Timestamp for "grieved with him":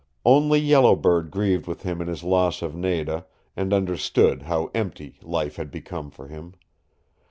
1.29-2.01